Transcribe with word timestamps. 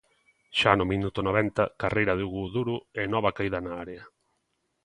Xa 0.59 0.71
no 0.75 0.85
minuto 0.93 1.19
noventa, 1.27 1.63
carreira 1.81 2.13
de 2.15 2.23
Hugo 2.25 2.43
Duro 2.55 2.75
e 3.01 3.03
nova 3.13 3.33
caída 3.37 3.59
na 3.65 3.73
área. 3.83 4.03